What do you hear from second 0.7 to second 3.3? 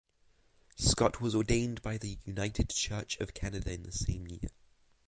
Scott was ordained by the United Church